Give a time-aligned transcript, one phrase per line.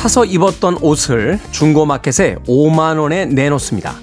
[0.00, 3.94] 10만원에 사서 입었던 옷을 중고마켓에 5만원에 내놓습니다.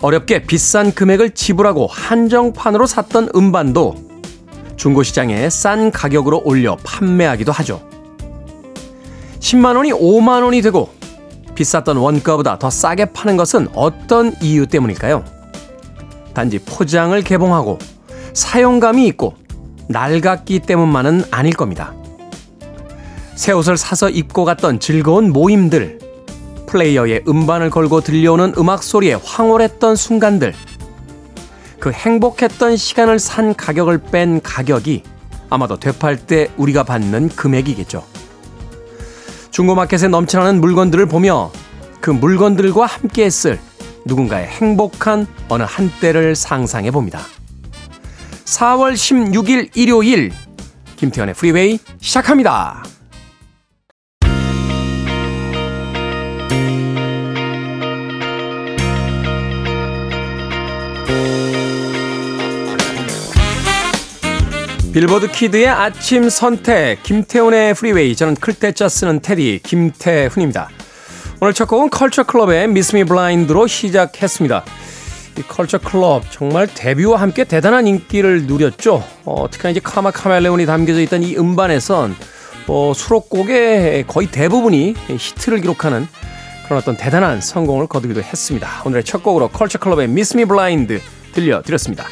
[0.00, 3.94] 어렵게 비싼 금액을 지불하고 한정판으로 샀던 음반도
[4.76, 7.82] 중고시장에 싼 가격으로 올려 판매하기도 하죠.
[9.40, 10.88] 10만원이 5만원이 되고
[11.54, 15.22] 비쌌던 원가보다 더 싸게 파는 것은 어떤 이유 때문일까요?
[16.32, 17.78] 단지 포장을 개봉하고
[18.32, 19.34] 사용감이 있고
[19.88, 21.92] 낡았기 때문만은 아닐 겁니다.
[23.34, 25.98] 새 옷을 사서 입고 갔던 즐거운 모임들,
[26.66, 30.54] 플레이어의 음반을 걸고 들려오는 음악 소리에 황홀했던 순간들,
[31.78, 35.02] 그 행복했던 시간을 산 가격을 뺀 가격이
[35.50, 38.04] 아마도 되팔 때 우리가 받는 금액이겠죠.
[39.50, 41.50] 중고마켓에 넘쳐나는 물건들을 보며
[42.00, 43.58] 그 물건들과 함께 했을
[44.06, 47.20] 누군가의 행복한 어느 한때를 상상해 봅니다.
[48.44, 50.32] 4월 16일 일요일
[50.96, 52.91] 김태훈의 프리웨이 시작합니다.
[64.92, 70.68] 빌보드 kid의 아침 선택 김태훈의 프리웨이 저는 클 태 자 쓰는 테디 김태훈입니다.
[71.40, 74.64] 오늘 첫 곡은 컬처 클럽의 Miss Me Blind로 시작했습니다.
[75.38, 79.02] 이 컬처 클럽 정말 데뷔와 함께 대단한 인기를 누렸죠.
[79.24, 82.14] 어, 특히나 이제 Karma Chameleon이 담겨져 있던 이 음반에선
[82.66, 86.06] 어, 수록곡의 거의 대부분이 히트를 기록하는
[86.66, 88.82] 그런 어떤 대단한 성공을 거두기도 했습니다.
[88.84, 91.00] 오늘의 첫 곡으로 컬처 클럽의 Miss Me Blind
[91.32, 92.04] 들려드렸습니다.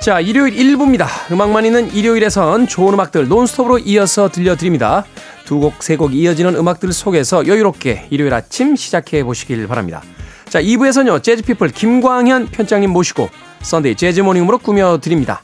[0.00, 1.06] 자, 일요일 1부입니다.
[1.32, 5.04] 음악만 있는 일요일에선 좋은 음악들 논스톱으로 이어서 들려드립니다.
[5.44, 10.02] 두 곡, 세 곡 이어지는 음악들 속에서 여유롭게 일요일 아침 시작해 보시길 바랍니다.
[10.48, 13.28] 자, 2부에서는요, 재즈피플 김광현 편집장님 모시고
[13.62, 15.40] Sunday Jazz Morning으로 꾸며드립니다.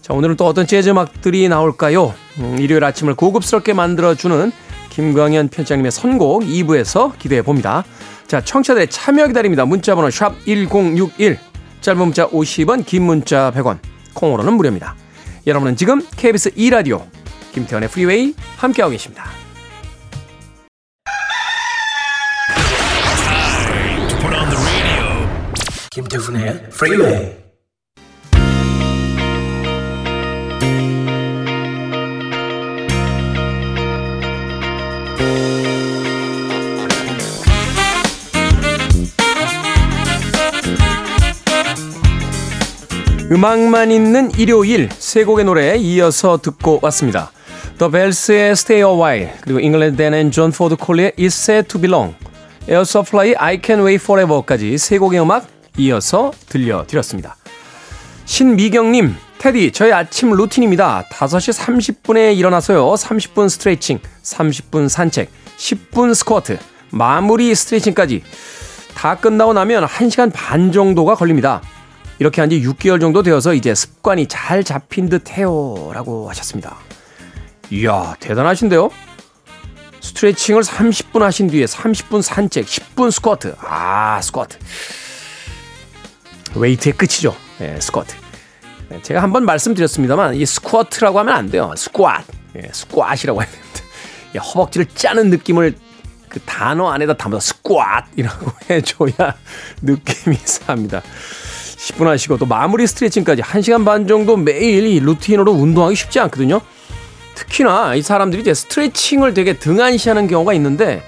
[0.00, 2.14] 자, 오늘은 또 어떤 재즈 음악들이 나올까요?
[2.38, 4.50] 음, 일요일 아침을 고급스럽게 만들어주는
[4.90, 7.84] 김광현 편집장님의 선곡 2부에서 기대해 봅니다.
[8.26, 9.66] 자, 청취자들의 참여 기다립니다.
[9.66, 11.38] 문자번호 샵 1061,
[11.82, 13.78] 짧은 문자 50원, 긴 문자 100원.
[14.16, 14.96] 콩으로는 무료입니다.
[15.46, 17.06] 여러분은 지금 KBS 2라디오
[17.52, 19.24] 김태훈의 프리웨이 함께하고 계십니다.
[25.90, 27.45] 김태훈의 프리웨이
[43.36, 47.32] 음악만 있는 일요일 세 곡의 노래 이어서 듣고 왔습니다.
[47.76, 51.78] The Bells의 Stay a While 그리고 잉글랜드 댄 앤 존 포드 콜리의 It's Sad to
[51.78, 52.14] Belong
[52.66, 57.36] 에어 서플라이 I Can Wait Forever까지 세 곡의 음악 이어서 들려드렸습니다.
[58.24, 61.04] 신미경님, 테디, 저의 아침 루틴입니다.
[61.10, 62.86] 5시 30분에 일어나서요.
[62.94, 66.58] 30분 스트레칭, 30분 산책, 10분 스쿼트,
[66.90, 68.22] 마무리 스트레칭까지
[68.94, 71.60] 다 끝나고 나면 1시간 반 정도가 걸립니다.
[72.18, 75.90] 이렇게 한 지 6개월 정도 되어서 이제 습관이 잘 잡힌 듯 해요.
[75.92, 76.76] 라고 하셨습니다.
[77.70, 78.90] 이야, 대단하신데요?
[80.00, 83.56] 스트레칭을 30분 하신 뒤에 30분 산책, 10분 스쿼트.
[83.60, 84.56] 아, 스쿼트.
[86.54, 87.34] 웨이트의 끝이죠.
[87.60, 88.14] 예, 스쿼트.
[88.92, 91.74] 예, 제가 한번 말씀드렸습니다만, 이 스쿼트라고 하면 안 돼요.
[91.76, 92.24] 스쿼트.
[92.56, 93.80] 예, 스쿼트이라고 해야 됩니다.
[94.36, 95.74] 예, 허벅지를 짜는 느낌을
[96.28, 99.34] 그 단어 안에다 담아서 스쿼트이라고 해줘야
[99.82, 101.02] 느낌이 삽니다.
[101.86, 106.60] 10분 하시고 또 마무리 스트레칭까지 1시간 반 정도 매일 이 루틴으로 운동하기 쉽지 않거든요.
[107.34, 111.02] 특히나 이 사람들이 이제 스트레칭을 되게 등한시하는 경우가 있는데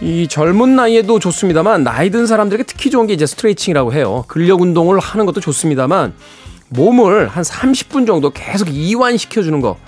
[0.00, 4.24] 이 젊은 나이에도 좋습니다만 나이 든 사람들에게 특히 좋은 게 이제 스트레칭이라고 해요.
[4.28, 6.14] 근력 운동을 하는 것도 좋습니다만
[6.68, 9.78] 몸을 한 30분 정도 계속 이완시켜 주는 거.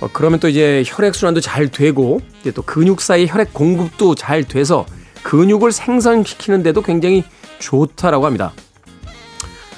[0.00, 4.44] 어, 그러면 또 이제 혈액 순환도 잘 되고 이제 또 근육 사이 혈액 공급도 잘
[4.44, 4.86] 돼서
[5.24, 7.24] 근육을 생성시키는 데도 굉장히
[7.58, 8.52] 좋다라고 합니다.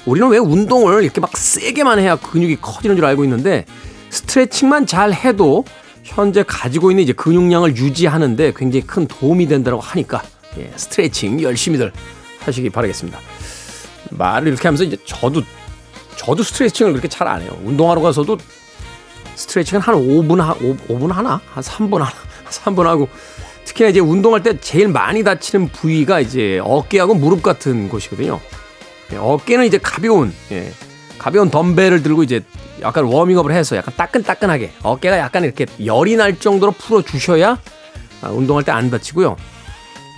[0.05, 3.65] 우리는 왜 운동을 이렇게 막 세게만 해야 근육이 커지는 줄 알고 있는데
[4.09, 5.63] 스트레칭만 잘 해도
[6.03, 10.23] 현재 가지고 있는 이제 근육량을 유지하는데 굉장히 큰 도움이 된다고 하니까
[10.57, 11.91] 예, 스트레칭 열심히들
[12.41, 13.19] 하시기 바라겠습니다.
[14.09, 15.43] 말을 이렇게 하면서 이제 저도
[16.17, 17.57] 저도 스트레칭을 그렇게 잘 안 해요.
[17.63, 18.37] 운동하러 가서도
[19.35, 20.57] 스트레칭은 한 5분 하 5,
[20.89, 21.39] 5분 하나?
[21.53, 22.11] 한 3분 하나?
[22.49, 23.07] 3분 하고
[23.71, 28.39] 특히나 이제 운동할 때 제일 많이 다치는 부위가 이제 어깨하고 무릎 같은 곳이거든요.
[29.13, 30.71] 예, 어깨는 이제 가벼운, 예,
[31.17, 32.41] 가벼운 덤벨을 들고 이제
[32.81, 37.59] 약간 워밍업을 해서 약간 따끈따끈하게 어깨가 약간 이렇게 열이 날 정도로 풀어 주셔야
[38.21, 39.37] 아, 운동할 때 안 다치고요.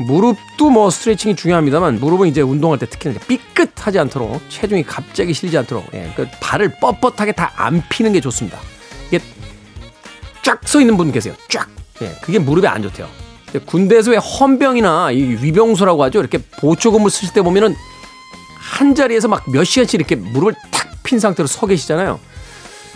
[0.08, 5.86] 무릎도 뭐 스트레칭이 중요합니다만 무릎은 이제 운동할 때 특히나 삐끗하지 않도록 체중이 갑자기 실지 않도록
[5.94, 8.58] 예, 그 발을 뻣뻣하게 다 안 피는 게 좋습니다.
[9.10, 9.20] 이게
[10.42, 11.36] 쫙 서 있는 분 계세요.
[11.50, 11.68] 쫙
[12.02, 13.08] 예, 그게 무릎에 안 좋대요.
[13.60, 16.20] 군대에서 왜 헌병이나 이 위병소라고 하죠.
[16.20, 17.76] 이렇게 보초근무 쓰실 때 보면은
[18.58, 22.18] 한 자리에서 막 몇 시간씩 이렇게 무릎을 탁 핀 상태로 서 계시잖아요.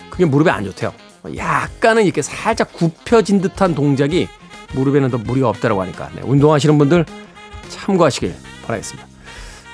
[0.09, 0.93] 그게 무릎에 안 좋대요.
[1.35, 4.29] 약간은 이렇게 살짝 굽혀진 듯한 동작이
[4.73, 7.05] 무릎에는 더 무리가 없다라고 하니까 네, 운동하시는 분들
[7.67, 8.33] 참고하시길
[8.65, 9.07] 바라겠습니다.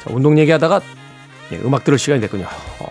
[0.03, 0.81] 자, 운동 얘기하다가
[1.51, 2.47] 예, 음악 들을 시간이 됐군요.
[2.79, 2.87] 어,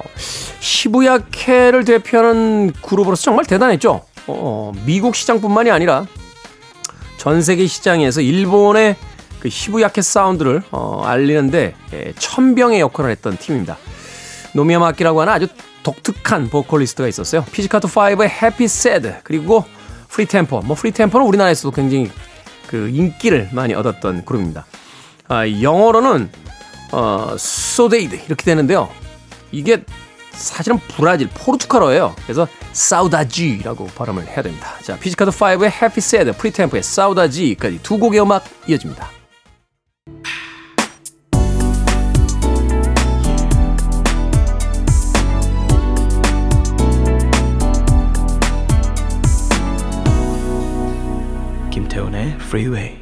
[0.60, 3.90] 시부야케를 대표하는 그룹으로서 정말 대단했죠.
[3.90, 6.06] 어, 어, 미국 시장뿐만이 아니라
[7.16, 8.96] 전 세계 시장에서 일본의
[9.40, 13.76] 그 시부야케이 사운드를 어, 알리는데 예, 첨병의 역할을 했던 팀입니다.
[14.54, 15.48] 노미야 마키라고 하는 아주
[15.82, 17.44] 독특한 보컬리스트가 있었어요.
[17.52, 19.64] 피지카토 5의 Happy Sad 그리고
[20.08, 20.60] 프리템포.
[20.60, 22.10] 뭐 프리템포는 우리나라에서도 굉장히
[22.66, 24.66] 그 인기를 많이 얻었던 그룹입니다.
[25.28, 26.30] 아, 영어로는
[26.92, 28.88] 어, Saudade 이렇게 되는데요.
[29.50, 29.82] 이게
[30.34, 32.14] 사실은 브라질 포르투갈어예요.
[32.24, 34.68] 그래서 Saudade라고 발음을 해야 됩니다.
[34.82, 39.08] 자, 피지카토 5의 Happy Sad, 프리템포의 Saudade까지 두 곡의 음악 이어집니다.
[51.70, 53.01] 김태훈의 Freeway.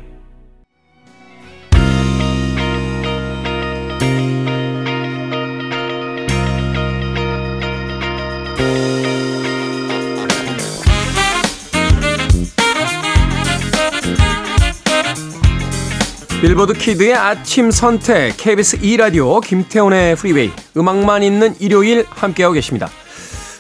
[16.41, 22.89] 빌보드 키드의 아침 선택 KBS 2라디오 김태훈의 Freeway 음악만 있는 일요일 함께하고 계십니다.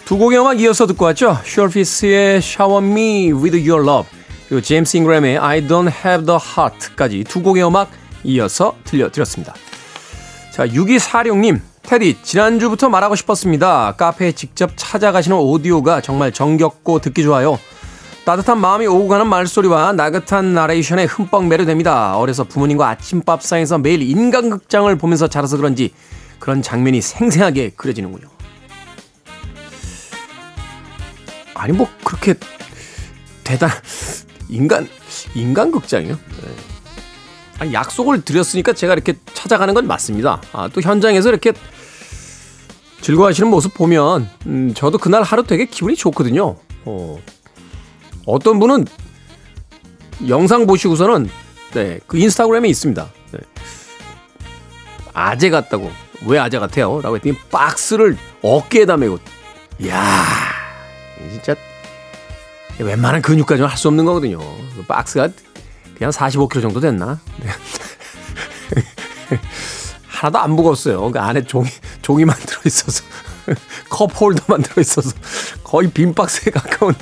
[0.06, 1.38] 두 곡의 음악 이어서 듣고 왔죠.
[1.44, 4.10] 서피스의 Shower Me With Your Love
[4.48, 7.90] 그리고 제임스 잉그램의 I Don't Have The Heart까지 두 곡의 음악
[8.24, 9.54] 이어서 들려드렸습니다.
[10.50, 13.94] 자 6246님 테디 지난주부터 말하고 싶었습니다.
[13.98, 17.58] 카페에 직접 찾아가시는 오디오가 정말 정겹고 듣기 좋아요.
[18.24, 22.16] 따뜻한 마음이 오고 가는 말소리와 나긋한 나레이션에 흠뻑 매료됩니다.
[22.16, 25.92] 어려서 부모님과 아침밥 상에서 매일 인간극장을 보면서 자라서 그런지
[26.38, 28.28] 그런 장면이 생생하게 그려지는군요.
[31.54, 32.34] 아니 뭐 그렇게
[33.44, 33.70] 대단
[34.48, 34.88] 인간
[35.34, 36.14] 인간극장이요?
[36.14, 36.70] 네.
[37.58, 40.40] 아니, 약속을 드렸으니까 제가 이렇게 찾아가는 건 맞습니다.
[40.52, 41.52] 아, 또 현장에서 이렇게
[43.02, 46.56] 즐거워하시는 모습 보면 음, 저도 그날 하루 되게 기분이 좋거든요.
[46.86, 47.18] 어,
[48.26, 48.86] 어떤 분은
[50.28, 51.30] 영상 보시고서는
[51.72, 53.08] 네, 그 인스타그램에 있습니다.
[53.32, 53.38] 네.
[55.12, 55.90] 아재 같다고.
[56.26, 57.00] 왜 아재 같아요?
[57.00, 59.18] 라고 했더니 박스를 어깨에다 메고.
[59.78, 60.24] 이야,
[61.30, 61.54] 진짜
[62.78, 64.38] 웬만한 근육까지는 할 수 없는 거거든요.
[64.38, 65.28] 그 박스가
[65.96, 67.18] 그냥 45kg 정도 됐나?
[67.38, 67.50] 네.
[70.08, 71.10] 하나도 안 무겁어요.
[71.10, 71.68] 그 안에 종이,
[72.02, 73.04] 종이만 들어있어서.
[73.88, 75.12] 컵 홀더만 들어있어서
[75.64, 76.94] 거의 빈 박스에 가까운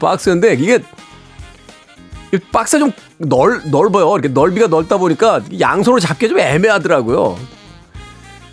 [0.00, 0.82] 박스인데 이게
[2.52, 4.12] 박스가 좀 넓, 넓어요.
[4.14, 7.38] 이렇게 넓이가 넓다 보니까 양손으로 잡기 좀 애매하더라고요.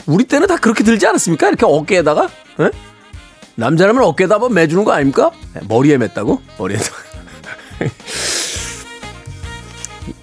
[0.05, 1.47] 우리 때는 다 그렇게 들지 않았습니까?
[1.49, 2.29] 이렇게 어깨에다가?
[2.59, 2.69] 에?
[3.55, 5.31] 남자라면 어깨에다 한번 매주는 거 아닙니까?
[5.67, 6.39] 머리에 맸다고?
[6.57, 6.97] 머리에다가.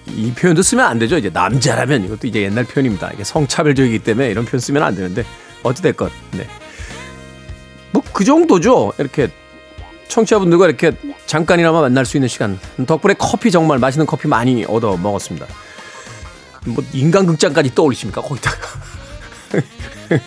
[0.07, 1.17] 이 표현도 쓰면 안 되죠.
[1.17, 3.11] 이제 남자라면 이것도 이제 옛날 표현입니다.
[3.13, 5.25] 이게 성차별적이기 때문에 이런 표현 쓰면 안 되는데
[5.63, 6.47] 어찌됐건 네.
[7.91, 8.93] 뭐 그 정도죠.
[8.97, 9.27] 이렇게
[10.07, 10.91] 청취자분들과 이렇게
[11.25, 15.47] 잠깐이나마 만날 수 있는 시간 덕분에 커피 정말 맛있는 커피 많이 얻어 먹었습니다.
[16.67, 18.57] 뭐 인간극장까지 떠올리십니까 거기다가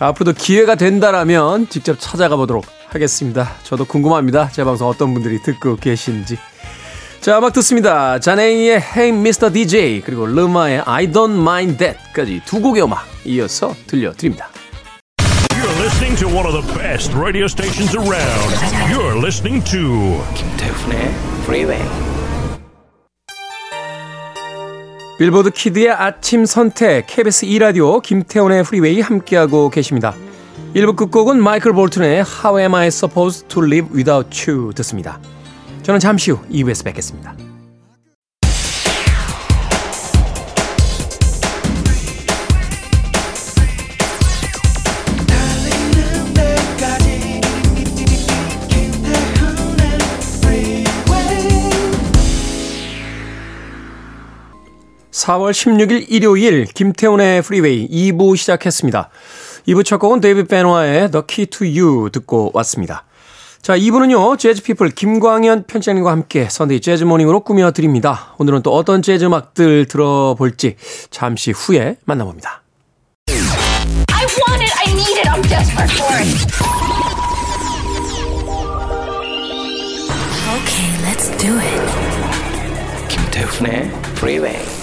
[0.00, 3.52] 앞으로도 기회가 된다라면 직접 찾아가 보도록 하겠습니다.
[3.62, 4.50] 저도 궁금합니다.
[4.50, 6.38] 제 방송 어떤 분들이 듣고 계신지.
[7.20, 8.18] 자, 음악 듣습니다.
[8.18, 9.52] 자네이의 Hey Mr.
[9.52, 14.51] DJ 그리고 르마의 I Don't Mind That까지 두 곡의 음악 이어서 들려드립니다.
[15.92, 18.50] Listening to one of the best radio stations around.
[18.90, 21.82] You're listening to 김태훈의 Freeway.
[25.18, 30.14] 빌보드 키드의 아침 선택 KBS 2 라디오 김태훈의 Freeway 함께하고 계십니다.
[30.74, 35.20] 1부 끝곡은 마이클 볼튼의 How Am I Supposed to Live Without You 듣습니다.
[35.82, 37.36] 저는 잠시 후 2부에서 뵙겠습니다.
[55.22, 59.08] (4월 16일) 일요일 김태훈의 Freeway 2부 시작했습니다.
[59.68, 63.04] 2부 첫 곡은 데이비드 베누아의 The Key to You 듣고 왔습니다.
[63.60, 68.34] 자, 2부는요, 재즈피플 김광현 편집장님과 함께 Sunday Jazz Morning으로 꾸며드립니다.
[68.38, 70.74] 오늘은 또 어떤 재즈 음악들 들어볼지
[71.10, 72.62] 잠시 후에 만나봅니다.
[73.28, 76.26] I want it, I need it, I'm desperate for it.
[80.58, 83.08] Okay, let's do it.
[83.08, 84.81] 김태훈의 Freeway.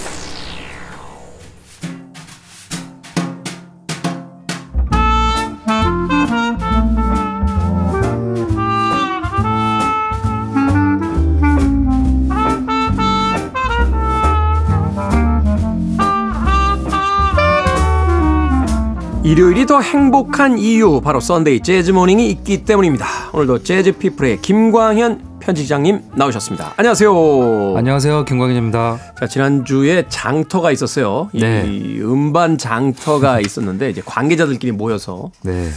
[19.29, 23.05] 일요일이 더 행복한 이유 바로 썬데이 재즈 모닝이 있기 때문입니다.
[23.31, 26.73] 오늘도 재즈 피플의 김광현 편집장님 나오셨습니다.
[26.77, 27.75] 안녕하세요.
[27.77, 28.25] 안녕하세요.
[28.25, 28.99] 김광현입니다.
[29.19, 31.29] 자, 지난주에 장터가 있었어요.
[31.33, 31.63] 네.
[31.67, 35.69] 이 음반 장터가 있었는데 이제 관계자들끼리 모여서 네.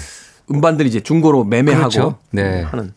[0.51, 2.19] 음반들 이제 중고로 매매하고 그렇죠.
[2.31, 2.63] 네.
[2.63, 2.93] 하는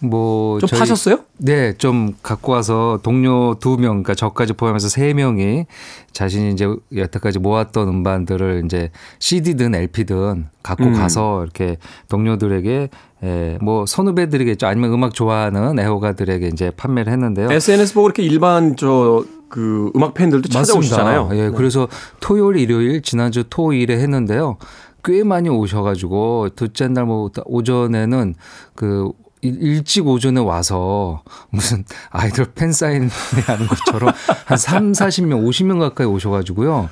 [0.00, 1.20] 뭐좀 저희- 파셨어요?
[1.38, 5.64] 네, 좀 갖고 와서 동료 두 명, 그러니까 저까지 포함해서 세 명이
[6.12, 10.92] 자신이 이제 여태까지 모았던 음반들을 이제 CD든 LP든 갖고 음.
[10.94, 11.78] 가서 이렇게
[12.10, 12.88] 동료들에게
[13.22, 14.66] 에, 뭐 선후배들이겠죠.
[14.66, 17.50] 아니면 음악 좋아하는 애호가들에게 이제 판매를 했는데요.
[17.50, 21.30] SNS 보고 이렇게 일반 저그 음악 팬들도 찾아오시잖아요.
[21.32, 21.88] 예, 그래서
[22.20, 24.58] 토요일, 일요일 지난주 토일에 했는데요.
[25.04, 28.34] 꽤 많이 오셔가지고 둘째 날 뭐 오전에는
[28.74, 29.10] 그
[29.42, 33.08] 일- 일찍 오전에 와서 무슨 아이돌 팬 사인회
[33.46, 34.12] 하는 것처럼
[34.46, 36.88] 한 3, 40명, 50명 가까이 오셔가지고요.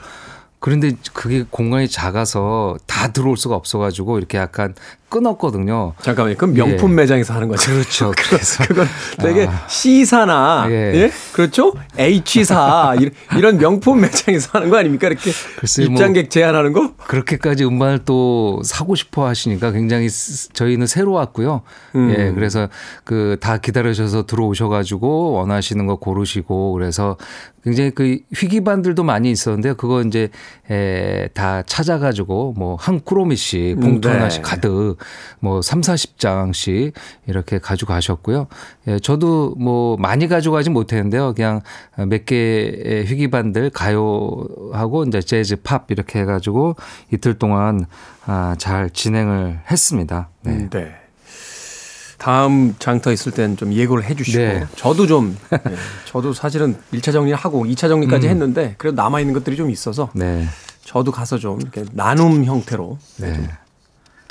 [0.58, 4.74] 그런데 그게 공간이 작아서 다 들어올 수가 없어가지고 이렇게 약간
[5.12, 5.92] 끊었거든요.
[6.00, 6.36] 잠깐만요.
[6.36, 6.94] 그럼 명품 예.
[6.96, 7.70] 매장에서 하는 거죠.
[7.70, 8.12] 그렇죠.
[8.16, 8.86] 그래서 그건
[9.18, 9.66] 되게 아.
[9.68, 10.72] C사나 예.
[10.94, 11.10] 예.
[11.32, 11.74] 그렇죠?
[11.98, 12.94] H사
[13.36, 15.06] 이런- 명품 매장에서 하는 거 아닙니까?
[15.08, 16.94] 이렇게 뭐 입장객 제한하는 거?
[16.96, 21.60] 그렇게까지 음반을 또 사고 싶어 하시니까 굉장히 스- 저희는 새로웠고요.
[21.94, 22.14] 음.
[22.16, 22.68] 예, 그래서
[23.04, 27.16] 그 다 기다리셔서 들어오셔 가지고 원하시는 거 고르시고 그래서
[27.64, 29.74] 굉장히 그 희귀반들도 많이 있었는데요.
[29.74, 30.28] 그거 이제
[30.70, 34.14] 에, 다 찾아가지고 뭐 한 꾸러미씩 봉투 네.
[34.14, 34.96] 하나씩 가득
[35.40, 36.92] 뭐 3, 40장씩
[37.26, 38.46] 이렇게 가지고 가셨고요.
[38.88, 41.34] 예, 저도 뭐 많이 가져가지 못했는데요.
[41.34, 41.60] 그냥
[41.96, 46.76] 몇 개의 희귀반들 가요하고 이제 재즈 팝 이렇게 해 가지고
[47.12, 47.86] 이틀 동안
[48.26, 50.28] 아, 잘 진행을 했습니다.
[50.42, 50.68] 네.
[50.70, 50.94] 네.
[52.22, 54.64] 다음 장터 있을 땐좀 예고를 해 주시고 네.
[54.76, 58.30] 저도 좀 예, 저도 사실은 1차 정리를 하고 2차 정리까지 음.
[58.30, 60.46] 했는데 그래도 남아 있는 것들이 좀 있어서 네.
[60.84, 63.48] 저도 가서 좀 이렇게 나눔 형태로 네.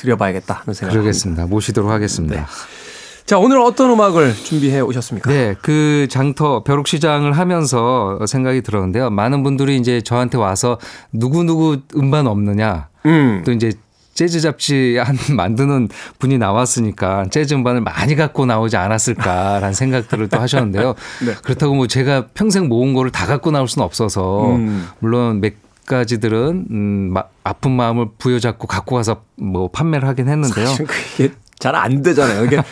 [0.01, 0.89] 드려봐야겠다 하는 합니다.
[0.89, 1.45] 그러겠습니다.
[1.45, 2.47] 모시도록 하겠습니다.
[3.25, 5.31] 자, 오늘 어떤 음악을 준비해 오셨습니까?
[5.31, 9.09] 네, 그 장터 벼룩시장을 하면서 생각이 들었는데요.
[9.09, 10.79] 많은 분들이 이제 저한테 와서
[11.13, 13.43] 누구 누구 음반 없느냐, 음.
[13.45, 13.71] 또 이제
[14.13, 15.87] 재즈 잡지 한 만드는
[16.19, 20.95] 분이 나왔으니까 재즈 음반을 많이 갖고 나오지 않았을까라는 생각들을 또 하셨는데요.
[21.25, 21.33] 네.
[21.43, 24.87] 그렇다고 뭐 제가 평생 모은 거를 다 갖고 나올 수는 없어서 음.
[24.99, 25.39] 물론
[25.91, 30.67] 몇 가지들은 음, 마- 아픈 마음을 부여잡고 갖고 가서 뭐 판매를 하긴 했는데요.
[30.67, 32.45] 사실 그게 잘 안 되잖아요.
[32.45, 32.63] 이게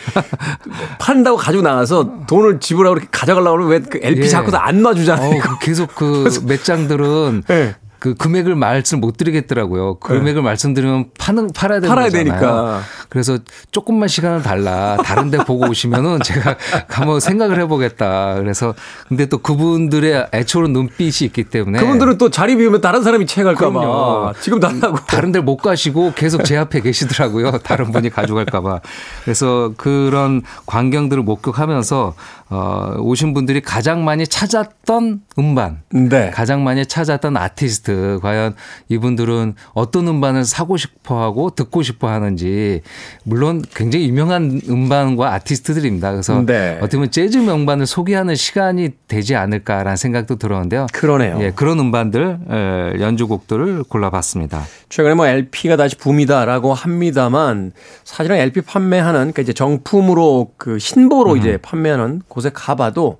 [0.98, 4.28] 판다고 가지고 나가서 돈을 지불하고 이렇게 가져가려고 그러면 왜그 LP 예.
[4.28, 5.30] 자꾸 다안 놔주잖아요.
[5.38, 7.74] 어, 그 계속 그 몇 장들은 네.
[8.00, 9.98] 그 금액을 말씀 못 드리겠더라고요.
[9.98, 12.24] 그 금액을 말씀드리면 파는 팔아야 되는 팔아야 거잖아요.
[12.30, 12.80] 되니까.
[13.10, 13.38] 그래서
[13.70, 14.96] 조금만 시간을 달라.
[15.04, 16.56] 다른 데 보고 오시면은 제가
[16.88, 18.34] 한번 생각을 해 보겠다.
[18.36, 18.74] 그래서
[19.08, 24.32] 근데 또 그분들의 애초로운 눈빛이 있기 때문에 그분들은 또 자리 비우면 다른 사람이 채갈까봐 그럼요.
[24.40, 24.96] 지금도 안 하고.
[25.06, 27.58] 다른 데 못 가시고 계속 제 앞에 계시더라고요.
[27.58, 28.80] 다른 분이 가져갈까 봐.
[29.24, 32.14] 그래서 그런 광경들을 목격하면서
[32.50, 36.30] 어, 오신 분들이 가장 많이 찾았던 음반, 네.
[36.30, 38.56] 가장 많이 찾았던 아티스트, 과연
[38.88, 42.82] 이분들은 어떤 음반을 사고 싶어 하고 듣고 싶어 하는지,
[43.22, 46.10] 물론 굉장히 유명한 음반과 아티스트들입니다.
[46.10, 46.76] 그래서 네.
[46.78, 50.88] 어떻게 보면 재즈 명반을 소개하는 시간이 되지 않을까라는 생각도 들었는데요.
[50.92, 51.38] 그러네요.
[51.40, 54.64] 예, 그런 음반들, 에, 연주곡들을 골라봤습니다.
[54.88, 57.70] 최근에 뭐 LP가 다시 붐이다라고 합니다만
[58.02, 60.78] 사실은 LP 판매하는 그러니까 이제 정품으로 그 음.
[60.80, 63.18] 신보로 이제 판매하는 곳에 가봐도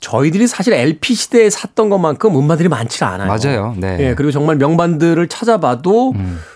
[0.00, 3.28] 저희들이 사실 LP 시대에 샀던 것만큼 음반들이 많지 않아요.
[3.28, 3.74] 맞아요.
[3.78, 3.96] 네.
[3.96, 4.00] 음.
[4.00, 6.14] 예, 그리고 정말 명반들을 찾아봐도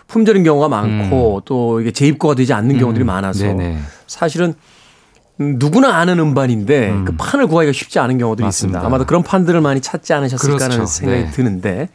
[0.08, 3.78] 품절인 경우가 많고 또 이게 재입고가 되지 않는 경우들이 많아서 네네.
[4.08, 4.54] 사실은
[5.38, 8.78] 음, 누구나 아는 음반인데 그 판을 구하기가 쉽지 않은 경우들이 맞습니다.
[8.78, 8.86] 있습니다.
[8.86, 10.86] 아마도 그런 판들을 많이 찾지 않으셨을까 그렇죠.
[10.86, 11.30] 생각이 네.
[11.30, 11.88] 드는데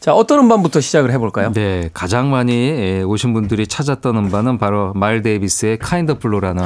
[0.00, 1.52] 자 어떤 음반부터 시작을 해볼까요?
[1.52, 6.64] 네, 가장 많이 예, 오신 분들이 찾았던 음반은 바로 마일스 데이비스의 Kind of Blue라는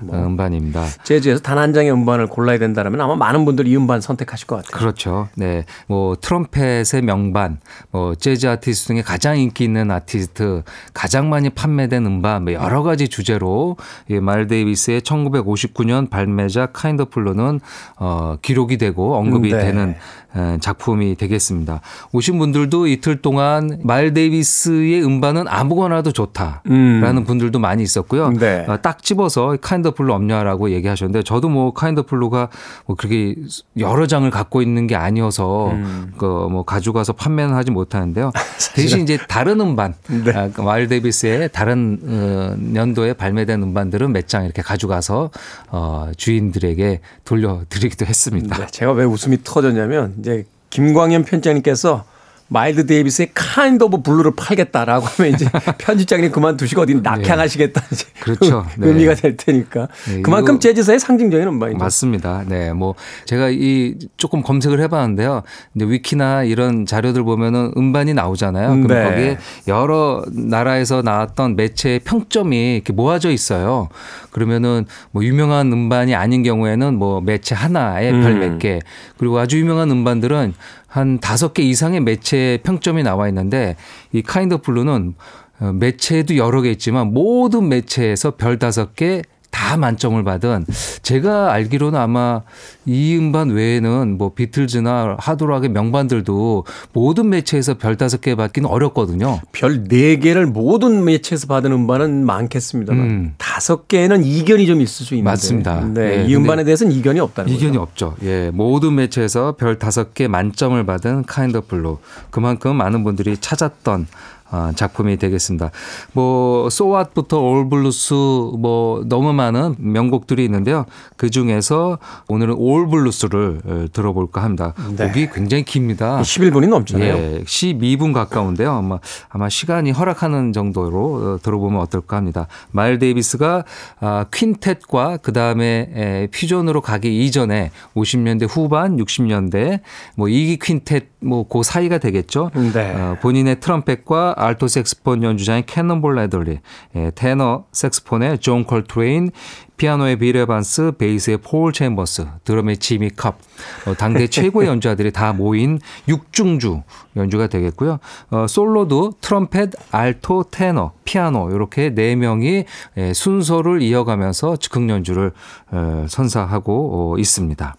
[0.00, 0.16] 뭐.
[0.16, 0.84] 음반입니다.
[1.04, 4.78] 재즈에서 단 한 장의 음반을 골라야 된다면 아마 많은 분들이 이 음반 선택하실 것 같아요.
[4.78, 5.28] 그렇죠.
[5.36, 5.66] 네.
[5.88, 7.58] 뭐 트럼펫의 명반,
[7.90, 10.62] 뭐 재즈 아티스트 중에 가장 인기 있는 아티스트,
[10.94, 13.76] 가장 많이 판매된 음반, 뭐 여러 가지 주제로
[14.08, 17.60] 이 마일스 데이비스의 1959년 발매작 Kind of Blue는
[17.98, 19.58] 어 기록이 되고 언급이 네.
[19.60, 19.94] 되는
[20.36, 21.80] 에, 작품이 되겠습니다.
[22.12, 28.28] 오신 분들도 이틀 동안 마일스 데이비스의 음반은 아무거나도 좋다라는 분들도 많이 있었고요.
[28.28, 28.38] 음.
[28.38, 28.64] 네.
[28.68, 32.48] 어, 딱 집어서 Kind of Blue 없냐라고 얘기하셨는데 저도 뭐 Kind of Blue가
[32.86, 33.34] 뭐 그렇게
[33.78, 36.12] 여러 장을 갖고 있는 게 아니어서 음.
[36.16, 38.32] 그뭐 가져가서 판매는 하지 못하는데요.
[38.74, 40.32] 대신 이제 다른 음반 네.
[40.34, 45.30] 아, 그 마일스 데이비스의 다른 어, 연도에 발매된 음반들은 몇 장 이렇게 가져가서
[45.70, 48.56] 어, 주인들에게 돌려드리기도 했습니다.
[48.58, 52.04] 네, 제가 왜 웃음이 터졌냐면 이제 김광현 편집장님께서
[52.52, 58.20] 마일스 데이비스의 Kind of Blue를 팔겠다라고 하면 이제 편집장님 그만두시고 어디 낙향하시겠다 이제 네.
[58.20, 58.66] 그렇죠.
[58.76, 58.88] 네.
[58.88, 61.78] 의미가 될 테니까 네, 그만큼 재즈사의 상징적인 음반이죠.
[61.78, 62.42] 맞습니다.
[62.48, 65.44] 네, 뭐 제가 이 조금 검색을 해봤는데요.
[65.72, 68.70] 근데 위키나 이런 자료들 보면은 음반이 나오잖아요.
[68.82, 69.04] 그럼 네.
[69.04, 69.38] 거기에
[69.68, 73.88] 여러 나라에서 나왔던 매체의 평점이 이렇게 모아져 있어요.
[74.32, 78.40] 그러면은 뭐 유명한 음반이 아닌 경우에는 뭐 매체 하나에 별 음.
[78.40, 78.80] 몇 개,
[79.18, 80.54] 그리고 아주 유명한 음반들은
[80.90, 83.76] 한 다섯 개 이상의 매체 평점이 나와 있는데
[84.12, 85.14] 이 Kind of Blue는
[85.60, 90.64] 어, 매체도 여러 개 있지만 모든 매체에서 별 다섯 개 다 만점을 받은
[91.02, 92.42] 제가 알기로는 아마
[92.86, 99.40] 이 음반 외에는 뭐 비틀즈나 하드락의 명반들도 모든 매체에서 별 다섯 개 받기는 어렵거든요.
[99.52, 103.34] 별 네개를 모든 매체에서 받은 음반은 많겠습니다만 음.
[103.38, 105.80] 다섯 개에는 이견이 좀 있을 수 있는데 맞습니다.
[105.92, 108.06] 네, 예, 이 음반에 대해서는 이견이 없다는 이견이 거죠.
[108.06, 108.16] 없죠.
[108.22, 111.98] 예, 모든 매체에서 별 다섯 개 만점을 받은 Kind of Blue.
[112.30, 114.06] 그만큼 많은 분들이 찾았던
[114.39, 114.39] 아,
[114.74, 115.70] 작품이 되겠습니다.
[116.12, 118.14] 뭐 So What부터 All Blues
[118.58, 120.86] 뭐 너무 많은 명곡들이 있는데요.
[121.16, 121.98] 그 중에서
[122.28, 124.74] 오늘은 All Blues를 에, 들어볼까 합니다.
[124.96, 125.06] 네.
[125.06, 126.20] 곡이 굉장히 깁니다.
[126.20, 127.14] 11분이 넘잖아요.
[127.14, 128.70] 예, 12분 가까운데요.
[128.72, 128.98] 아마,
[129.28, 132.46] 아마 시간이 허락하는 정도로 어, 들어보면 어떨까 합니다.
[132.70, 133.64] 마일스 데이비스가
[134.00, 139.80] 아, quintet과 그 다음에 퓨전으로 가기 이전에 50년대 후반, 60년대
[140.16, 142.50] 뭐 2기 quintet 뭐그 사이가 되겠죠.
[142.72, 142.94] 네.
[142.94, 146.60] 어, 본인의 트럼펫과 알토 색소폰 연주자인 캐논볼 애덜리,
[146.96, 149.30] 예, 테너 색소폰의 존 콜트레인,
[149.76, 153.38] 피아노의 빌 에반스, 베이스의 폴 챔버스, 드럼의 지미 콥,
[153.86, 155.78] 어, 당대 최고의 연주자들이 다 모인
[156.08, 156.82] 육중주
[157.16, 157.98] 연주가 되겠고요.
[158.30, 162.64] 어, 솔로도 트럼펫, 알토, 테너, 피아노 이렇게 네 명이
[162.98, 165.32] 예, 순서를 이어가면서 즉흥 연주를
[165.70, 167.76] 어, 선사하고 어, 있습니다.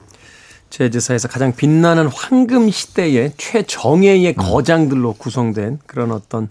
[0.71, 4.33] 재즈사에서 가장 빛나는 황금 시대의 최정예의 음.
[4.35, 6.49] 거장들로 구성된 그런 어떤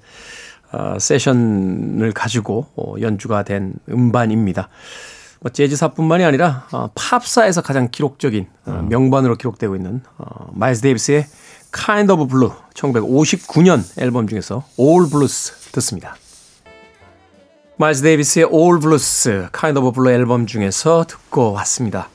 [0.73, 4.69] 어, 세션을 가지고 어, 연주가 된 음반입니다.
[5.41, 8.89] 뭐 재즈사뿐만이 아니라 어, 팝사에서 가장 기록적인 어, 음.
[8.89, 11.27] 명반으로 기록되고 있는 어, 마일스 데이비스의
[11.73, 16.17] Kind of Blue 1959년 앨범 중에서 All Blues 듣습니다.
[17.79, 22.09] 마일스 데이비스의 All Blues Kind of Blue 앨범 중에서 듣고 왔습니다.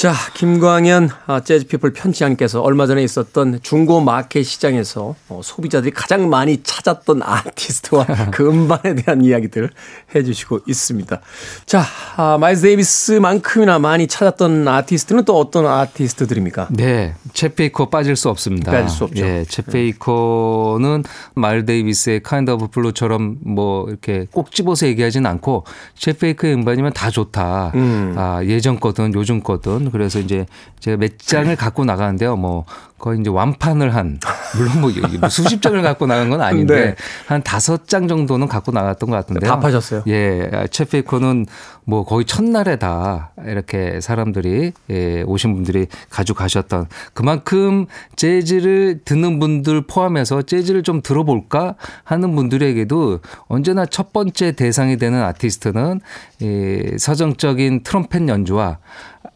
[0.00, 6.62] 자, 김광현 아, 재즈피플 편집장님께서 얼마 전에 있었던 중고 마켓 시장에서 어, 소비자들이 가장 많이
[6.62, 9.68] 찾았던 아티스트와 그 음반에 대한 이야기들
[10.14, 11.20] 해주시고 있습니다.
[11.66, 11.84] 자,
[12.16, 16.68] 아, 마일스 데이비스만큼이나 많이 찾았던 아티스트는 또 어떤 아티스트들입니까?
[16.70, 18.72] 네, 쳇 베이커 빠질 수 없습니다.
[18.72, 19.22] 빠질 수 없죠.
[19.22, 25.66] 예, 챗 베이커는 마일스 데이비스의 Kind of Blue처럼 뭐 이렇게 꼭 집어서 얘기하진 않고
[25.98, 27.72] 챗 베이커의 음반이면 다 좋다.
[27.74, 28.14] 음.
[28.16, 30.46] 아, 예전 거든 요즘 거든 그래서 이제
[30.80, 32.36] 제가 몇 장을 갖고 나가는데요.
[32.36, 32.64] 뭐
[33.00, 34.20] 거의 이제 완판을 한
[34.56, 36.94] 물론 뭐 수십 장을 갖고 나간 건 아닌데 네.
[37.26, 39.50] 한 다섯 장 정도는 갖고 나갔던 것 같은데요.
[39.50, 40.02] 다 파셨어요?
[40.06, 41.46] 예, 챗 베이커는
[41.84, 47.86] 뭐 거의 첫날에 다 이렇게 사람들이 예, 오신 분들이 가져가셨던 그만큼
[48.16, 56.00] 재즈를 듣는 분들 포함해서 재즈를 좀 들어볼까 하는 분들에게도 언제나 첫 번째 대상이 되는 아티스트는
[56.40, 58.78] 이 서정적인 트럼펫 연주와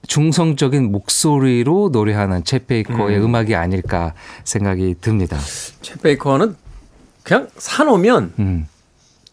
[0.07, 3.35] 중성적인 목소리로 노래하는 챗 페이커의 음.
[3.35, 4.15] 악이 아닐까
[4.45, 5.37] 생각이 듭니다.
[5.83, 6.57] 챗 베이커는
[7.23, 8.67] 그냥 사놓으면 음.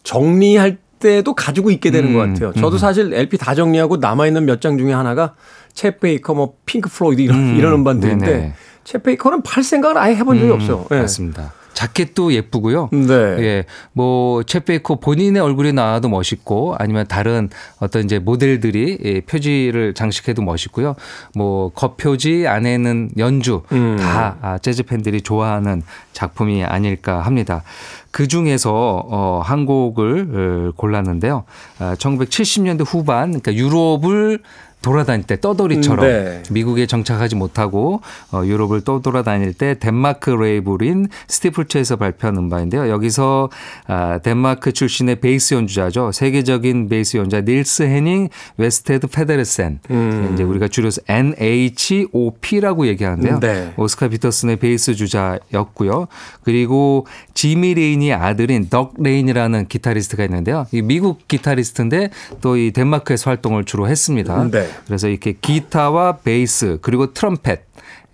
[0.02, 2.52] 정리할 때도 가지고 있게 되는 음, 것 같아요.
[2.54, 2.78] 저도 음.
[2.78, 5.34] 사실 LP 다 정리하고 남아있는 몇 장 중에 하나가
[5.74, 8.54] 챗 베이커, 뭐 핑크 플로이드 이런, 음, 이런 음반들인데.
[8.84, 10.86] 챗 베이커는 팔 생각을 아예 해본 적이 음, 없어요.
[10.90, 10.96] 예.
[11.00, 11.52] 맞습니다.
[11.74, 12.88] 자켓도 예쁘고요.
[12.92, 13.14] 네.
[13.14, 19.94] 예, 뭐 챗 베이커 본인의 얼굴이 나와도 멋있고 아니면 다른 어떤 이제 모델들이 예, 표지를
[19.94, 20.94] 장식해도 멋있고요.
[21.34, 23.96] 뭐 겉표지 안에는 연주 음.
[23.98, 25.82] 다 아, 재즈 팬들이 좋아하는
[26.12, 27.62] 작품이 아닐까 합니다.
[28.10, 30.28] 그 중에서 어, 한 곡을
[30.68, 31.44] 어, 골랐는데요.
[31.78, 34.40] 아, 1970년대 후반, 그러니까 유럽을
[34.82, 36.42] 돌아다닐 때 떠돌이처럼 음, 네.
[36.50, 38.00] 미국에 정착하지 못하고
[38.32, 42.88] 어, 유럽을 떠돌아다닐 때 덴마크 레이블인 스티플체이스에서 발표한 음반인데요.
[42.88, 43.50] 여기서
[43.86, 46.12] 아, 덴마크 출신의 베이스 연주자죠.
[46.12, 49.80] 세계적인 베이스 연주자 닐스 헤닝 외르스테드 페데르센.
[50.34, 53.40] 이제 우리가 줄여서 NHOP라고 얘기하는데요.
[53.40, 53.72] 네.
[53.76, 56.06] 오스카 피터슨의 베이스 주자였고요.
[56.42, 60.66] 그리고 지미 레이니 아들인 덕 레이니라는 기타리스트가 있는데요.
[60.72, 64.48] 이 미국 기타리스트인데 또 이 덴마크에서 활동을 주로 했습니다.
[64.50, 64.68] 네.
[64.86, 67.60] 그래서 이렇게 기타와 베이스 그리고 트럼펫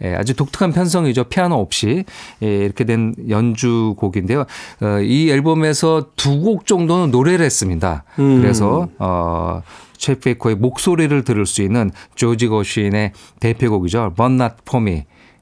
[0.03, 1.25] 예, 아주 독특한 편성이죠.
[1.25, 2.05] 피아노 없이
[2.42, 4.42] 예, 이렇게 된 연주곡인데요.
[4.81, 8.05] 어, 이 앨범에서 두 곡 정도는 노래를 했습니다.
[8.14, 9.62] 그래서 어,
[9.97, 14.14] 쳇 베이커의 목소리를 들을 수 있는 조지 거쉬인의 대표곡이죠.
[14.16, 14.81] But Not For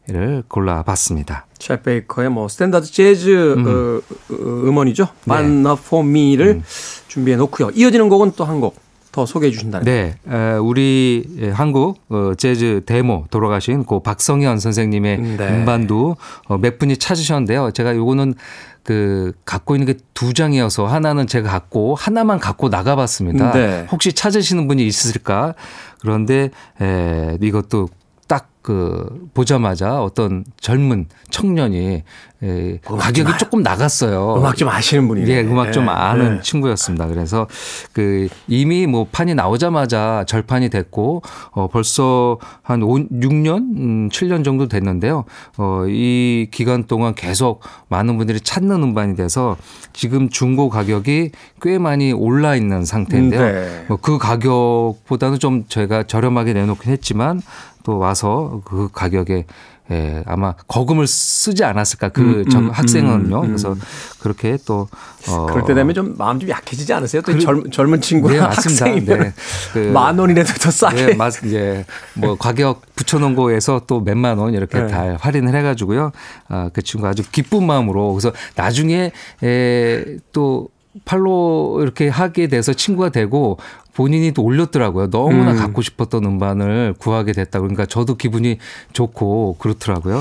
[0.08, 1.44] Me를 골라봤습니다.
[1.58, 4.00] 챗 베이커의 뭐 스탠다드 재즈 어,
[4.32, 5.08] 어, 음원이죠.
[5.28, 6.62] But Not For Me를
[7.08, 7.70] 준비해 놓고요.
[7.74, 8.74] 이어지는 곡은 또 한 곡
[9.16, 9.86] 더 소개해 주신다는.
[9.86, 15.48] 네, 에, 우리 한국 어, 재즈 대모 돌아가신 고 박성연 선생님의 네.
[15.48, 16.16] 음반도
[16.48, 17.70] 어, 몇 분이 찾으셨는데요.
[17.70, 18.34] 제가 요거는
[18.82, 23.52] 그 갖고 있는 게 두 장이어서 하나는 제가 갖고 하나만 갖고 나가봤습니다.
[23.52, 23.86] 네.
[23.90, 25.54] 혹시 찾으시는 분이 있을까?
[26.00, 26.50] 그런데
[26.82, 27.88] 에, 이것도
[28.28, 32.02] 딱 그 보자마자 어떤 젊은 청년이
[32.42, 34.34] 에, 가격이 조금 나갔어요.
[34.36, 35.28] 음악 좀 아시는 분이네.
[35.28, 36.40] 예, 음악 좀 네, 아는 네.
[36.42, 37.06] 친구였습니다.
[37.06, 37.46] 그래서
[37.92, 41.22] 그 이미 뭐 판이 나오자마자 절판이 됐고
[41.52, 45.24] 어 벌써 한 5, 6년, 음, 7년 정도 됐는데요.
[45.56, 49.56] 어이 기간 동안 계속 많은 분들이 찾는 음반이 돼서
[49.94, 51.30] 지금 중고 가격이
[51.62, 53.40] 꽤 많이 올라 있는 상태인데요.
[53.40, 53.84] 음, 네.
[53.88, 57.40] 뭐그 가격보다는 좀 저희가 저렴하게 내놓긴 했지만
[57.82, 59.46] 또 와서 그 가격에
[59.92, 63.40] 예, 아마 거금을 쓰지 않았을까 그 음, 저 음, 학생은요.
[63.40, 63.76] 음, 그래서
[64.18, 64.88] 그렇게 또
[65.28, 67.22] 어, 그럴 때 되면 좀 마음 좀 약해지지 않으세요?
[67.22, 68.40] 또 그래- 젊, 젊은 친구가 네.
[68.40, 69.32] 학생이면 네.
[69.72, 71.06] 그- 만 원이라도 더 싸게.
[71.06, 74.86] 네, 맞, 이제 뭐 가격 붙여놓은 거에서 또 몇만 원 이렇게 네.
[74.88, 76.10] 다 할인을 해가지고요.
[76.48, 79.12] 아, 그 친구 아주 기쁜 마음으로 그래서 나중에
[79.44, 80.68] 에, 또
[81.04, 83.58] 팔로 이렇게 하게 돼서 친구가 되고
[83.96, 85.08] 본인이 또 올렸더라고요.
[85.08, 85.56] 너무나 음.
[85.56, 87.60] 갖고 싶었던 음반을 구하게 됐다.
[87.60, 88.58] 그러니까 저도 기분이
[88.92, 90.20] 좋고 그렇더라고요.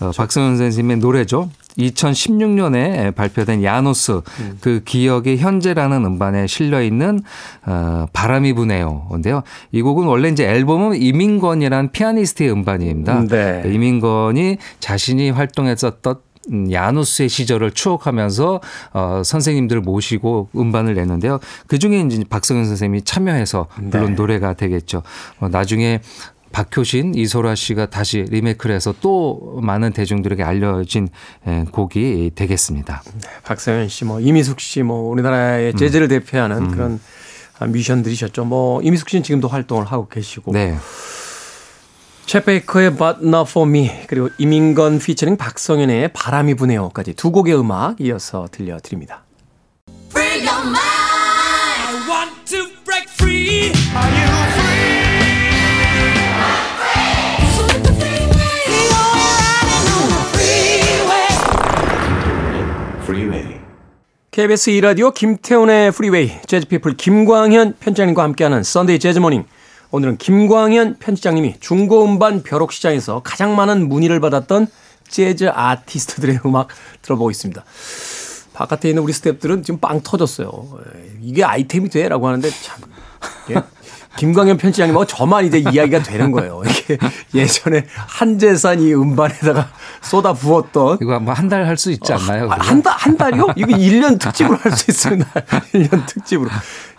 [0.00, 1.48] 어, 박성현 선생님의 노래죠.
[1.78, 4.20] 2016년에 발표된 야노스
[4.60, 7.22] 그 기억의 현재라는 음반에 실려 있는
[7.66, 9.42] 어, 바람이 부네요인데요.
[9.72, 13.24] 이 곡은 원래 이제 앨범은 이민건이라는 피아니스트의 음반입니다.
[13.26, 13.62] 네.
[13.64, 16.33] 이민건이 자신이 활동했었던 음,
[16.70, 18.60] 야누스의 시절을 추억하면서
[18.92, 21.40] 어, 선생님들 모시고 음반을 냈는데요.
[21.66, 24.14] 그 중에 이제 박성현 선생님이 참여해서 물론 네.
[24.14, 25.02] 노래가 되겠죠.
[25.40, 26.00] 어, 나중에
[26.52, 31.08] 박효신, 이소라 씨가 다시 리메이크를 해서 또 많은 대중들에게 알려진
[31.48, 33.02] 에, 곡이 되겠습니다.
[33.42, 37.00] 박성현 씨, 뭐 이미숙 씨, 뭐 우리나라의 재즈를 대표하는 그런
[37.58, 38.44] 아, 뮤지션들이셨죠.
[38.44, 40.52] 뭐 이미숙 씨는 지금도 활동을 하고 계시고.
[40.52, 40.76] 네.
[42.26, 48.00] 챗 베이커의 But Not For Me 그리고 이민건 피처링 박성현의 바람이 부네요까지 두 곡의 음악
[48.00, 49.24] 이어서 들려드립니다.
[64.30, 69.44] KBS 2라디오 김태훈의 Freeway 재즈피플 김광현 편집장님과 함께하는 Sunday Jazz Morning
[69.94, 74.66] 오늘은 김광현 편집장님이 중고음반 벼룩시장에서 가장 많은 문의를 받았던
[75.06, 76.66] 재즈 아티스트들의 음악
[77.02, 77.64] 들어보고 있습니다.
[78.54, 80.48] 바깥에 있는 우리 스탭들은 지금 빵 터졌어요.
[80.80, 82.08] 에, 이게 아이템이 돼?
[82.08, 82.80] 라고 하는데 참.
[83.50, 83.62] 예?
[84.16, 86.62] 김광현 편집장님하고 저만 이제 이야기가 되는 거예요.
[86.66, 86.98] 이게
[87.34, 89.68] 예전에 한재산 이 음반에다가
[90.02, 92.48] 쏟아 부었던 이거 뭐 한 달 할 수 있지 않나요?
[92.50, 93.48] 아, 한 달, 한 달이요?
[93.56, 95.28] 이거 1년 특집으로 할 수 있습니다.
[95.74, 96.48] 1년 특집으로.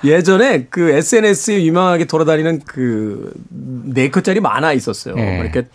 [0.03, 3.33] 예전에 그 SNS에 유명하게 돌아다니는 그
[3.87, 5.15] 네 컷짜리 만화 있었어요.
[5.15, 5.39] 네.
[5.39, 5.67] 이렇게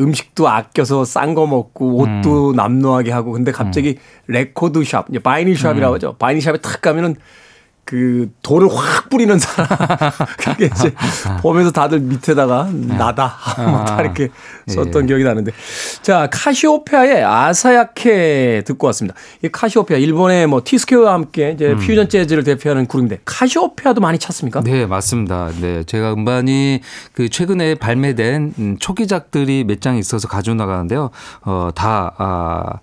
[0.00, 5.94] 음식도 아껴서 싼 거 먹고 옷도 남루하게 하고 근데 갑자기 레코드 샵, 이제 vinyl shop이라고
[5.96, 6.16] 하죠.
[6.18, 7.16] vinyl shop에 탁 가면은
[7.84, 9.68] 그 돈을 확 뿌리는 사람
[10.38, 10.94] 그게 이제
[11.42, 14.28] 보면서 다들 밑에다가 나다 뭐다 이렇게
[14.66, 15.52] 썼던 기억이 나는데
[16.00, 19.14] 자 카시오페아의 朝焼け 듣고 왔습니다.
[19.42, 24.60] 이 카시오페아 일본의 뭐 티스케와 함께 이제 퓨전 재즈를 대표하는 그룹인데 카시오페아도 많이 찾습니까?
[24.62, 25.50] 네, 맞습니다.
[25.60, 26.80] 네, 제가 음반이
[27.12, 31.10] 그 최근에 발매된 음, 초기작들이 몇 장 있어서 가져 나가는데요.
[31.40, 32.78] 어, 다 아,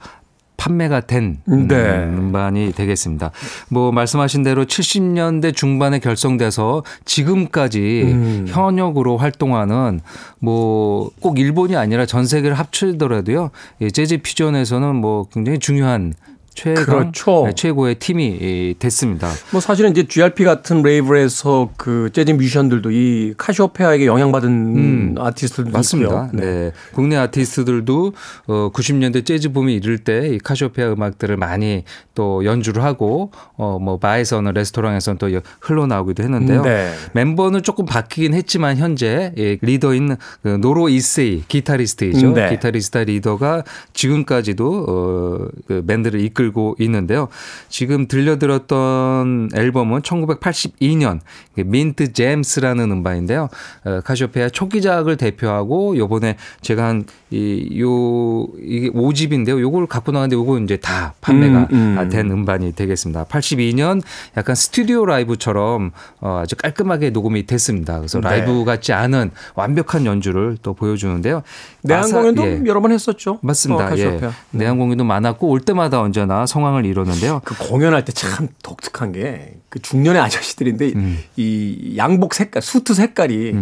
[0.59, 2.03] 판매가 된 음, 네.
[2.03, 3.31] 음반이 되겠습니다.
[3.69, 8.45] 뭐 말씀하신 대로 70년대 중반에 결성돼서 지금까지 음.
[8.47, 10.01] 현역으로 활동하는
[10.39, 13.51] 뭐 꼭 일본이 아니라 전 세계를 합치더라도요.
[13.79, 16.13] 이 재즈 퓨전에서는 뭐 굉장히 중요한
[16.53, 17.43] 최강 그렇죠.
[17.45, 19.29] 네, 최고의 팀이 됐습니다.
[19.51, 26.25] 뭐 사실은 이제 GRP 같은 레이블에서 그 재즈 뮤지션들도 이 카시오페아에게 영향받은 음, 아티스트들도 맞습니다.
[26.33, 26.41] 있고요.
[26.41, 26.71] 네.
[26.93, 28.13] 국내 아티스트들도
[28.47, 31.83] 어 90년대 재즈 붐이 이를 때 이 카시오페아 음악들을 많이
[32.13, 35.29] 또 연주를 하고 어뭐 바에서는 레스토랑에서는 또
[35.61, 36.61] 흘러나오기도 했는데요.
[36.63, 36.91] 네.
[37.13, 42.31] 멤버는 조금 바뀌긴 했지만 현재 예, 리더인 그 노로 잇세이 기타리스트이죠.
[42.33, 42.49] 네.
[42.49, 47.27] 기타리스트 리더가 지금까지도 어, 그 밴드를 이끌고 있는데요.
[47.67, 51.19] 지금 들려들었던 앨범은 1982년
[51.55, 53.49] Mint Jams라는 음반인데요.
[53.85, 59.59] 어, 카시오페아 초기작을 대표하고 요번에 제가 한 이 요 이게 5집인데요.
[59.59, 62.09] 요걸 갖고 나갔는데 요거 이제 다 판매가 음, 음.
[62.09, 63.25] 된 음반이 되겠습니다.
[63.25, 64.01] 82년
[64.35, 67.97] 약간 스튜디오 라이브처럼 어, 아주 깔끔하게 녹음이 됐습니다.
[67.99, 68.29] 그래서 네.
[68.29, 71.43] 라이브 같지 않은 완벽한 연주를 또 보여주는데요.
[71.83, 72.61] 내한 공연도 예.
[72.65, 73.37] 여러 번 했었죠.
[73.43, 73.93] 맞습니다.
[73.93, 73.97] 어.
[73.97, 74.19] 예.
[74.49, 77.41] 내한 공연도 많았고 올 때마다 언제 나 성황을 이뤘는데요.
[77.43, 81.19] 그 공연할 때 참 독특한 게 그 중년의 아저씨들인데 음.
[81.35, 83.53] 이 양복 색깔, 수트 색깔이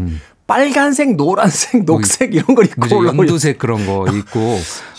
[0.48, 2.98] 빨간색, 노란색, 녹색 이런 걸 입고 그죠?
[3.00, 4.40] 올라오고 연두색 그런 거 입고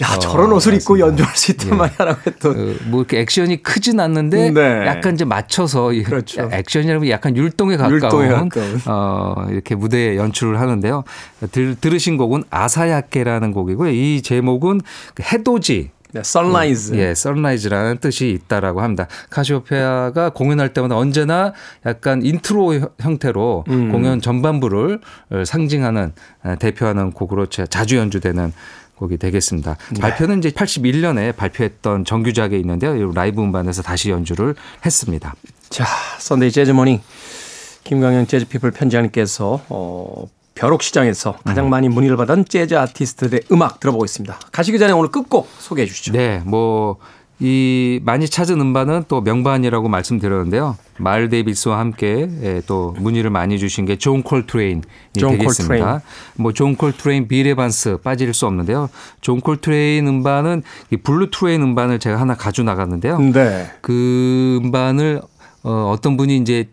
[0.02, 1.06] 야 어, 저런 옷을 입고 맞습니다.
[1.06, 1.74] 연주할 수 있단 예.
[1.74, 4.86] 말이야라고 했던 어, 뭐 이렇게 액션이 크진 않는데 네.
[4.86, 6.50] 약간 이제 맞춰서 이 그렇죠.
[6.52, 8.80] 액션이라면 약간 율동에 가까운, 율동에 가까운.
[8.84, 11.04] 어, 이렇게 무대에 연출을 하는데요.
[11.50, 13.90] 들, 들으신 곡은 朝焼け라는 곡이고요.
[13.92, 14.82] 이 제목은
[15.14, 16.94] 그 해돋이 네, sunrise.
[16.96, 19.06] 예, sunrise라는 뜻이 있다라고 합니다.
[19.30, 21.52] 카시오페아가 공연할 때마다 언제나
[21.84, 23.92] 약간 인트로 형- 형태로 음.
[23.92, 26.12] 공연 전반부를 어, 상징하는
[26.44, 28.52] 어, 대표하는 곡으로 자- 자주 연주되는
[28.96, 29.76] 곡이 되겠습니다.
[29.94, 30.00] 네.
[30.00, 32.96] 발표는 이제 81년에 발표했던 정규작에 있는데요.
[32.96, 35.34] 이 라이브 음반에서 다시 연주를 했습니다.
[35.68, 35.84] 자,
[36.18, 37.00] Sunday Jazz Morning
[37.84, 40.24] 김광현 재즈피플 편집장님께서 어,
[40.58, 41.70] 벼룩 시장에서 가장 음.
[41.70, 44.38] 많이 문의를 받은 재즈 아티스트들의 음악 들어보고 있습니다.
[44.50, 46.12] 가시기 전에 오늘 끝곡 소개해 주시죠.
[46.12, 46.96] 네, 뭐,
[47.38, 50.76] 이 많이 찾은 음반은 또 명반이라고 말씀드렸는데요.
[50.98, 54.82] 마일스 데이비스와 함께 예, 또 문의를 많이 주신 게 존 콜트레인이
[55.16, 55.84] 존 되겠습니다.
[55.84, 56.00] 콜트레인.
[56.38, 58.90] 뭐 존 콜트레인, 빌 에반스 빠질 수 없는데요.
[59.20, 63.20] 존 콜트레인 음반은 이 Blue Train 음반을 제가 하나 가져 나갔는데요.
[63.20, 63.70] 네.
[63.80, 65.22] 그 음반을
[65.62, 66.68] 어, 어떤 분이 이제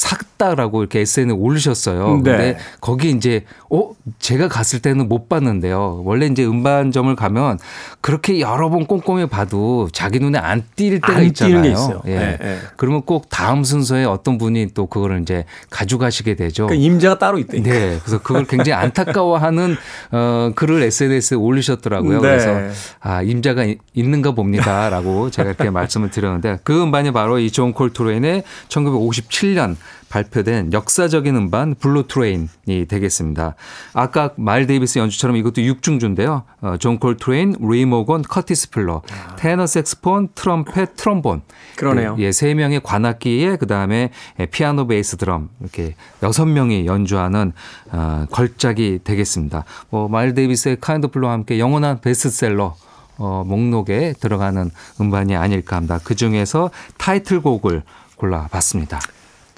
[0.00, 2.16] 샀다라고 이렇게 SNS에 올리셨어요.
[2.16, 2.30] 네.
[2.30, 6.00] 근데 거기 이제 어 제가 갔을 때는 못 봤는데요.
[6.06, 7.58] 원래 이제 음반점을 가면
[8.00, 12.02] 그렇게 여러 번 꼼꼼히 봐도 자기 눈에 안 띌 때가 안 있잖아요.
[12.06, 12.14] 예.
[12.16, 12.58] 네, 네.
[12.76, 16.66] 그러면 꼭 다음 순서에 어떤 분이 또 그거를 이제 가져가시게 되죠.
[16.66, 17.68] 그 임자가 따로 있다니까.
[17.70, 19.76] 네, 그래서 그걸 굉장히 안타까워하는
[20.12, 22.20] 어, 글을 SNS에 올리셨더라고요.
[22.22, 22.28] 네.
[22.28, 22.58] 그래서
[23.00, 28.44] 아 임자가 이- 있는가 봅니다라고 제가 이렇게 말씀을 드렸는데 그 음반이 바로 이 존 콜트레인의
[28.68, 29.74] 1957년
[30.08, 33.54] 발표된 역사적인 음반 Blue Train이 되겠습니다.
[33.94, 36.42] 아까 마일스 데이비스 연주처럼 이것도 6중주인데요.
[36.60, 39.02] 어, 존 콜트레인, 리 모건, 커티스 풀러,
[39.38, 41.42] 테너 색스폰, 트럼펫, 트럼본.
[41.76, 42.16] 그러네요.
[42.18, 44.10] 예, 세 명의 관악기에 그다음에
[44.50, 47.52] 피아노 베이스 드럼 이렇게 여섯 명이 연주하는
[47.92, 49.64] 어, 걸작이 되겠습니다.
[49.90, 52.74] 뭐 마일스 데이비스의 Kind of Blue와 함께 영원한 베스트셀러
[53.20, 56.00] 어, 목록에 들어가는 음반이 아닐까 합니다.
[56.02, 57.82] 그 중에서 타이틀곡을
[58.16, 58.98] 골라봤습니다.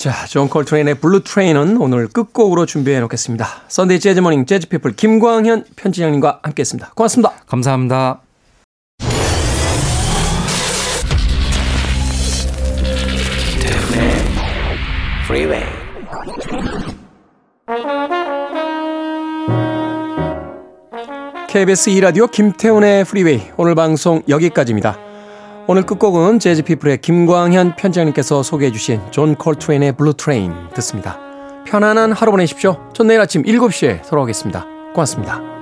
[0.03, 3.47] 자, 존 콜트레인의 Blue Train은 오늘 끝곡으로 준비해 놓겠습니다.
[3.69, 6.91] Sunday Jazz Morning 재즈 피플 김광현 편집장님과 함께 했습니다.
[6.97, 7.31] 고맙습니다.
[7.47, 8.21] 감사합니다.
[21.47, 25.12] KBS 2라디오 김태훈의 프리웨이 오늘 방송 여기까지입니다.
[25.73, 31.19] 오늘 끝곡은 재즈피플의 김광현 편집장님께서 소개해 주신 존 콜트레인의 Blue Train 듣습니다.
[31.65, 32.77] 편안한 하루 보내십시오.
[32.93, 34.67] 전 내일 아침 7시에 돌아오겠습니다.
[34.93, 35.62] 고맙습니다.